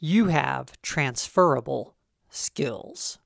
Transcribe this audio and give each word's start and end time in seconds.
you 0.00 0.26
have 0.26 0.80
transferable 0.82 1.94
skills. 2.28 3.18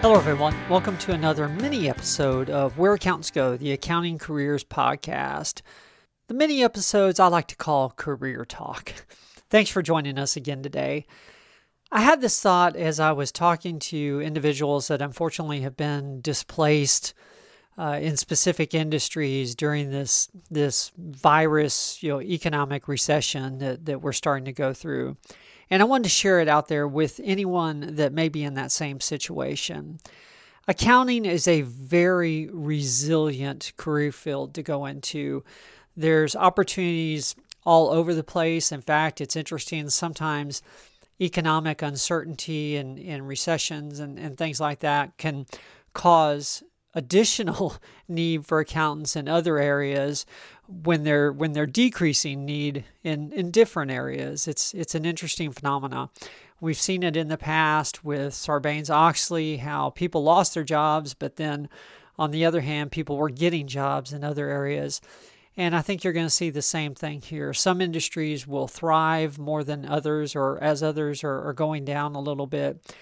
Hello, 0.00 0.16
everyone. 0.16 0.54
Welcome 0.68 0.98
to 0.98 1.12
another 1.12 1.48
mini 1.48 1.88
episode 1.88 2.50
of 2.50 2.76
Where 2.76 2.94
Accountants 2.94 3.30
Go, 3.30 3.56
the 3.56 3.72
Accounting 3.72 4.18
Careers 4.18 4.64
Podcast. 4.64 5.62
The 6.26 6.34
mini 6.34 6.64
episodes 6.64 7.20
I 7.20 7.28
like 7.28 7.46
to 7.48 7.56
call 7.56 7.90
Career 7.90 8.44
Talk. 8.44 8.92
Thanks 9.48 9.70
for 9.70 9.80
joining 9.80 10.18
us 10.18 10.36
again 10.36 10.62
today. 10.62 11.06
I 11.94 12.00
had 12.00 12.20
this 12.20 12.40
thought 12.40 12.74
as 12.74 12.98
I 12.98 13.12
was 13.12 13.30
talking 13.30 13.78
to 13.78 14.20
individuals 14.20 14.88
that 14.88 15.00
unfortunately 15.00 15.60
have 15.60 15.76
been 15.76 16.20
displaced 16.20 17.14
uh, 17.78 18.00
in 18.02 18.16
specific 18.16 18.74
industries 18.74 19.54
during 19.54 19.92
this 19.92 20.28
this 20.50 20.90
virus, 20.98 22.02
you 22.02 22.08
know, 22.08 22.20
economic 22.20 22.88
recession 22.88 23.58
that, 23.58 23.86
that 23.86 24.02
we're 24.02 24.12
starting 24.12 24.44
to 24.46 24.52
go 24.52 24.72
through. 24.72 25.16
And 25.70 25.82
I 25.82 25.84
wanted 25.84 26.04
to 26.04 26.08
share 26.08 26.40
it 26.40 26.48
out 26.48 26.66
there 26.66 26.88
with 26.88 27.20
anyone 27.22 27.94
that 27.94 28.12
may 28.12 28.28
be 28.28 28.42
in 28.42 28.54
that 28.54 28.72
same 28.72 28.98
situation. 28.98 30.00
Accounting 30.66 31.24
is 31.24 31.46
a 31.46 31.62
very 31.62 32.48
resilient 32.52 33.72
career 33.76 34.10
field 34.10 34.52
to 34.54 34.64
go 34.64 34.84
into. 34.84 35.44
There's 35.96 36.34
opportunities 36.34 37.36
all 37.64 37.90
over 37.90 38.14
the 38.14 38.24
place. 38.24 38.72
In 38.72 38.82
fact, 38.82 39.20
it's 39.20 39.36
interesting 39.36 39.88
sometimes 39.90 40.60
economic 41.20 41.82
uncertainty 41.82 42.76
and, 42.76 42.98
and 42.98 43.26
recessions 43.28 44.00
and, 44.00 44.18
and 44.18 44.36
things 44.36 44.60
like 44.60 44.80
that 44.80 45.16
can 45.16 45.46
cause 45.92 46.62
additional 46.94 47.76
need 48.08 48.46
for 48.46 48.60
accountants 48.60 49.16
in 49.16 49.28
other 49.28 49.58
areas 49.58 50.26
when 50.66 51.04
they're 51.04 51.30
when 51.32 51.52
they're 51.52 51.66
decreasing 51.66 52.44
need 52.44 52.84
in 53.02 53.32
in 53.32 53.50
different 53.50 53.90
areas. 53.90 54.48
It's 54.48 54.72
it's 54.74 54.94
an 54.94 55.04
interesting 55.04 55.52
phenomena. 55.52 56.10
We've 56.60 56.78
seen 56.78 57.02
it 57.02 57.16
in 57.16 57.28
the 57.28 57.36
past 57.36 58.04
with 58.04 58.32
Sarbanes-Oxley 58.32 59.58
how 59.58 59.90
people 59.90 60.22
lost 60.22 60.54
their 60.54 60.64
jobs 60.64 61.12
but 61.12 61.36
then 61.36 61.68
on 62.18 62.30
the 62.30 62.44
other 62.44 62.62
hand 62.62 62.90
people 62.92 63.16
were 63.18 63.28
getting 63.28 63.66
jobs 63.66 64.12
in 64.12 64.24
other 64.24 64.48
areas 64.48 65.00
and 65.56 65.74
I 65.76 65.82
think 65.82 66.02
you're 66.02 66.12
going 66.12 66.26
to 66.26 66.30
see 66.30 66.50
the 66.50 66.62
same 66.62 66.94
thing 66.94 67.20
here. 67.20 67.52
Some 67.52 67.80
industries 67.80 68.46
will 68.46 68.66
thrive 68.66 69.38
more 69.38 69.62
than 69.62 69.86
others, 69.86 70.34
or 70.34 70.62
as 70.62 70.82
others 70.82 71.22
are, 71.22 71.48
are 71.48 71.52
going 71.52 71.84
down 71.84 72.14
a 72.14 72.20
little 72.20 72.46
bit. 72.46 72.94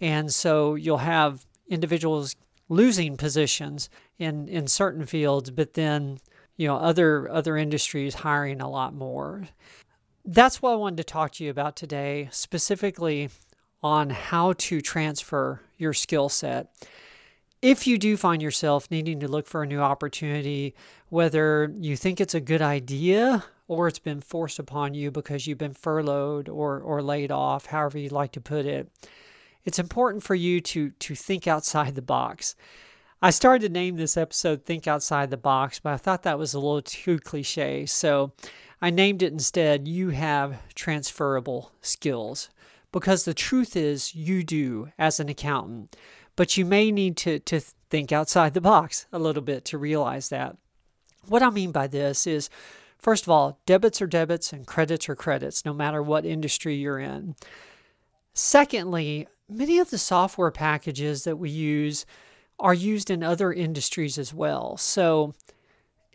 And 0.00 0.32
so 0.32 0.74
you'll 0.74 0.98
have 0.98 1.46
individuals 1.68 2.36
losing 2.68 3.16
positions 3.16 3.88
in, 4.18 4.48
in 4.48 4.66
certain 4.66 5.06
fields, 5.06 5.50
but 5.50 5.74
then 5.74 6.18
you 6.56 6.68
know 6.68 6.76
other 6.76 7.28
other 7.30 7.56
industries 7.56 8.14
hiring 8.14 8.60
a 8.60 8.70
lot 8.70 8.94
more. 8.94 9.48
That's 10.24 10.62
what 10.62 10.72
I 10.72 10.76
wanted 10.76 10.98
to 10.98 11.04
talk 11.04 11.32
to 11.32 11.44
you 11.44 11.50
about 11.50 11.76
today, 11.76 12.28
specifically 12.32 13.30
on 13.82 14.10
how 14.10 14.54
to 14.54 14.80
transfer 14.80 15.60
your 15.76 15.92
skill 15.92 16.28
set. 16.28 16.72
If 17.64 17.86
you 17.86 17.96
do 17.96 18.18
find 18.18 18.42
yourself 18.42 18.90
needing 18.90 19.20
to 19.20 19.26
look 19.26 19.46
for 19.46 19.62
a 19.62 19.66
new 19.66 19.80
opportunity, 19.80 20.74
whether 21.08 21.72
you 21.80 21.96
think 21.96 22.20
it's 22.20 22.34
a 22.34 22.40
good 22.40 22.60
idea 22.60 23.42
or 23.68 23.88
it's 23.88 23.98
been 23.98 24.20
forced 24.20 24.58
upon 24.58 24.92
you 24.92 25.10
because 25.10 25.46
you've 25.46 25.56
been 25.56 25.72
furloughed 25.72 26.50
or, 26.50 26.78
or 26.78 27.00
laid 27.00 27.32
off, 27.32 27.64
however 27.64 27.96
you'd 27.96 28.12
like 28.12 28.32
to 28.32 28.40
put 28.42 28.66
it, 28.66 28.90
it's 29.64 29.78
important 29.78 30.22
for 30.22 30.34
you 30.34 30.60
to 30.60 30.90
to 30.90 31.14
think 31.14 31.46
outside 31.46 31.94
the 31.94 32.02
box. 32.02 32.54
I 33.22 33.30
started 33.30 33.68
to 33.68 33.72
name 33.72 33.96
this 33.96 34.18
episode 34.18 34.66
Think 34.66 34.86
Outside 34.86 35.30
the 35.30 35.38
Box, 35.38 35.80
but 35.80 35.94
I 35.94 35.96
thought 35.96 36.22
that 36.24 36.38
was 36.38 36.52
a 36.52 36.60
little 36.60 36.82
too 36.82 37.18
cliche. 37.18 37.86
So 37.86 38.32
I 38.82 38.90
named 38.90 39.22
it 39.22 39.32
instead 39.32 39.88
You 39.88 40.10
Have 40.10 40.60
Transferable 40.74 41.72
Skills. 41.80 42.50
Because 42.92 43.24
the 43.24 43.34
truth 43.34 43.74
is, 43.74 44.14
you 44.14 44.44
do 44.44 44.92
as 44.98 45.18
an 45.18 45.28
accountant, 45.28 45.96
but 46.36 46.56
you 46.56 46.64
may 46.64 46.90
need 46.90 47.16
to, 47.18 47.38
to 47.40 47.60
think 47.60 48.12
outside 48.12 48.54
the 48.54 48.60
box 48.60 49.06
a 49.12 49.18
little 49.18 49.42
bit 49.42 49.64
to 49.66 49.78
realize 49.78 50.28
that. 50.28 50.56
What 51.26 51.42
I 51.42 51.50
mean 51.50 51.70
by 51.72 51.86
this 51.86 52.26
is, 52.26 52.50
first 52.98 53.24
of 53.24 53.30
all, 53.30 53.60
debits 53.66 54.02
are 54.02 54.06
debits 54.06 54.52
and 54.52 54.66
credits 54.66 55.08
are 55.08 55.16
credits, 55.16 55.64
no 55.64 55.72
matter 55.72 56.02
what 56.02 56.26
industry 56.26 56.74
you're 56.74 56.98
in. 56.98 57.34
Secondly, 58.34 59.28
many 59.48 59.78
of 59.78 59.90
the 59.90 59.98
software 59.98 60.50
packages 60.50 61.24
that 61.24 61.36
we 61.36 61.50
use 61.50 62.04
are 62.58 62.74
used 62.74 63.10
in 63.10 63.22
other 63.22 63.52
industries 63.52 64.18
as 64.18 64.34
well. 64.34 64.76
So 64.76 65.34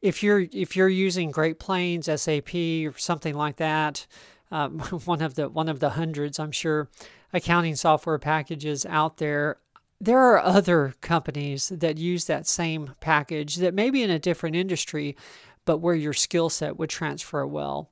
if 0.01 0.23
you're 0.23 0.45
if 0.51 0.75
you're 0.75 0.89
using 0.89 1.31
Great 1.31 1.59
Plains, 1.59 2.05
SAP, 2.05 2.53
or 2.55 2.93
something 2.97 3.35
like 3.35 3.57
that, 3.57 4.05
um, 4.51 4.79
one 5.05 5.21
of 5.21 5.35
the 5.35 5.49
one 5.49 5.69
of 5.69 5.79
the 5.79 5.91
hundreds, 5.91 6.39
I'm 6.39 6.51
sure, 6.51 6.89
accounting 7.33 7.75
software 7.75 8.19
packages 8.19 8.85
out 8.85 9.17
there. 9.17 9.57
There 10.01 10.19
are 10.19 10.39
other 10.39 10.93
companies 11.01 11.69
that 11.69 11.97
use 11.97 12.25
that 12.25 12.47
same 12.47 12.95
package 13.01 13.57
that 13.57 13.73
may 13.73 13.89
be 13.89 14.01
in 14.01 14.09
a 14.09 14.17
different 14.17 14.55
industry, 14.55 15.17
but 15.65 15.79
where 15.79 15.95
your 15.95 16.13
skill 16.13 16.49
set 16.49 16.77
would 16.77 16.89
transfer 16.89 17.45
well. 17.45 17.89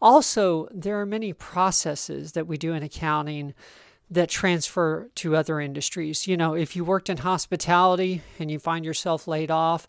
Also, 0.00 0.66
there 0.72 0.98
are 0.98 1.06
many 1.06 1.32
processes 1.32 2.32
that 2.32 2.46
we 2.46 2.56
do 2.56 2.72
in 2.72 2.82
accounting 2.82 3.52
that 4.10 4.28
transfer 4.28 5.10
to 5.14 5.36
other 5.36 5.60
industries. 5.60 6.26
You 6.26 6.36
know, 6.36 6.54
if 6.54 6.74
you 6.74 6.84
worked 6.84 7.10
in 7.10 7.18
hospitality 7.18 8.22
and 8.38 8.50
you 8.50 8.58
find 8.58 8.84
yourself 8.84 9.28
laid 9.28 9.50
off, 9.50 9.86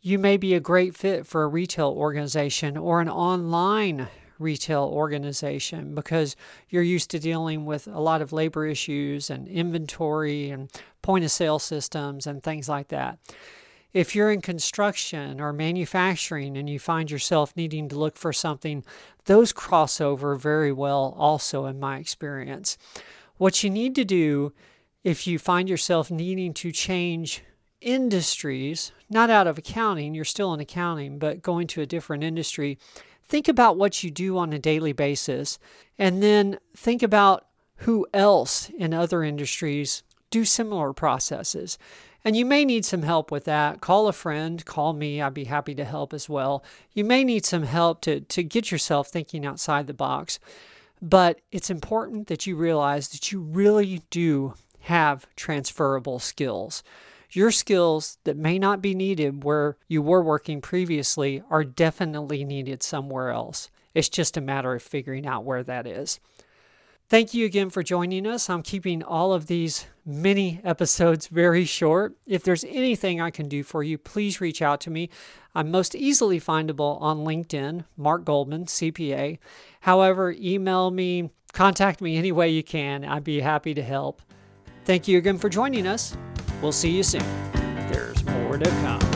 you 0.00 0.18
may 0.18 0.36
be 0.36 0.54
a 0.54 0.60
great 0.60 0.94
fit 0.94 1.26
for 1.26 1.42
a 1.42 1.48
retail 1.48 1.88
organization 1.88 2.76
or 2.76 3.00
an 3.00 3.08
online 3.08 4.08
retail 4.38 4.84
organization 4.84 5.94
because 5.94 6.36
you're 6.68 6.82
used 6.82 7.10
to 7.10 7.18
dealing 7.18 7.64
with 7.64 7.86
a 7.86 8.00
lot 8.00 8.22
of 8.22 8.32
labor 8.32 8.66
issues 8.66 9.30
and 9.30 9.48
inventory 9.48 10.50
and 10.50 10.70
point 11.02 11.24
of 11.24 11.30
sale 11.30 11.58
systems 11.58 12.26
and 12.26 12.42
things 12.42 12.68
like 12.68 12.88
that. 12.88 13.18
If 13.92 14.14
you're 14.14 14.30
in 14.30 14.42
construction 14.42 15.40
or 15.40 15.52
manufacturing 15.52 16.56
and 16.56 16.68
you 16.68 16.78
find 16.78 17.10
yourself 17.10 17.56
needing 17.56 17.88
to 17.88 17.98
look 17.98 18.16
for 18.18 18.32
something, 18.32 18.84
those 19.24 19.52
cross 19.52 20.00
over 20.00 20.34
very 20.36 20.72
well, 20.72 21.14
also, 21.16 21.64
in 21.64 21.80
my 21.80 21.98
experience. 21.98 22.76
What 23.38 23.64
you 23.64 23.70
need 23.70 23.94
to 23.94 24.04
do 24.04 24.52
if 25.02 25.26
you 25.26 25.38
find 25.38 25.68
yourself 25.68 26.10
needing 26.10 26.52
to 26.54 26.72
change 26.72 27.42
industries, 27.80 28.92
not 29.08 29.30
out 29.30 29.46
of 29.46 29.56
accounting, 29.56 30.14
you're 30.14 30.24
still 30.24 30.52
in 30.52 30.60
accounting, 30.60 31.18
but 31.18 31.42
going 31.42 31.66
to 31.68 31.80
a 31.80 31.86
different 31.86 32.24
industry, 32.24 32.78
think 33.28 33.48
about 33.48 33.76
what 33.76 34.02
you 34.02 34.10
do 34.10 34.38
on 34.38 34.52
a 34.52 34.58
daily 34.58 34.92
basis 34.92 35.58
and 35.98 36.22
then 36.22 36.58
think 36.76 37.02
about 37.02 37.46
who 37.80 38.06
else 38.14 38.70
in 38.70 38.94
other 38.94 39.22
industries 39.22 40.02
do 40.30 40.44
similar 40.44 40.92
processes. 40.92 41.78
And 42.24 42.36
you 42.36 42.44
may 42.44 42.64
need 42.64 42.84
some 42.84 43.02
help 43.02 43.30
with 43.30 43.44
that. 43.44 43.80
Call 43.80 44.08
a 44.08 44.12
friend, 44.12 44.64
call 44.64 44.92
me. 44.92 45.22
I'd 45.22 45.34
be 45.34 45.44
happy 45.44 45.74
to 45.76 45.84
help 45.84 46.12
as 46.12 46.28
well. 46.28 46.64
You 46.92 47.04
may 47.04 47.22
need 47.22 47.44
some 47.44 47.62
help 47.62 48.00
to, 48.02 48.20
to 48.20 48.42
get 48.42 48.72
yourself 48.72 49.08
thinking 49.08 49.46
outside 49.46 49.86
the 49.86 49.94
box. 49.94 50.40
But 51.00 51.40
it's 51.52 51.70
important 51.70 52.26
that 52.26 52.46
you 52.46 52.56
realize 52.56 53.08
that 53.10 53.30
you 53.30 53.40
really 53.40 54.02
do 54.10 54.54
have 54.80 55.26
transferable 55.36 56.18
skills. 56.18 56.82
Your 57.30 57.50
skills 57.50 58.18
that 58.24 58.36
may 58.36 58.58
not 58.58 58.80
be 58.80 58.94
needed 58.94 59.44
where 59.44 59.76
you 59.88 60.02
were 60.02 60.22
working 60.22 60.60
previously 60.60 61.42
are 61.50 61.64
definitely 61.64 62.44
needed 62.44 62.82
somewhere 62.82 63.30
else. 63.30 63.70
It's 63.94 64.08
just 64.08 64.36
a 64.36 64.40
matter 64.40 64.74
of 64.74 64.82
figuring 64.82 65.26
out 65.26 65.44
where 65.44 65.62
that 65.62 65.86
is. 65.86 66.20
Thank 67.08 67.34
you 67.34 67.46
again 67.46 67.70
for 67.70 67.84
joining 67.84 68.26
us. 68.26 68.50
I'm 68.50 68.62
keeping 68.62 69.00
all 69.02 69.32
of 69.32 69.46
these 69.46 69.86
mini 70.04 70.60
episodes 70.64 71.28
very 71.28 71.64
short. 71.64 72.16
If 72.26 72.42
there's 72.42 72.64
anything 72.64 73.20
I 73.20 73.30
can 73.30 73.48
do 73.48 73.62
for 73.62 73.84
you, 73.84 73.96
please 73.96 74.40
reach 74.40 74.60
out 74.60 74.80
to 74.82 74.90
me. 74.90 75.10
I'm 75.54 75.70
most 75.70 75.94
easily 75.94 76.40
findable 76.40 77.00
on 77.00 77.18
LinkedIn, 77.18 77.84
Mark 77.96 78.24
Goldman, 78.24 78.66
CPA. 78.66 79.38
However, 79.82 80.34
email 80.36 80.90
me, 80.90 81.30
contact 81.52 82.00
me 82.00 82.16
any 82.16 82.32
way 82.32 82.50
you 82.50 82.64
can. 82.64 83.04
I'd 83.04 83.22
be 83.22 83.40
happy 83.40 83.72
to 83.74 83.82
help. 83.82 84.20
Thank 84.84 85.06
you 85.06 85.16
again 85.16 85.38
for 85.38 85.48
joining 85.48 85.86
us. 85.86 86.16
We'll 86.62 86.72
see 86.72 86.90
you 86.90 87.02
soon. 87.02 87.22
There's 87.88 88.24
more 88.24 88.58
to 88.58 88.70
come. 88.82 89.15